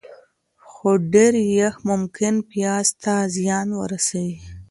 خو 0.69 0.89
ډېر 1.13 1.33
یخ 1.57 1.73
ممکن 1.89 2.35
پیاز 2.51 2.87
ته 3.03 3.13
زیان 3.35 3.67
ورسوي. 3.81 4.37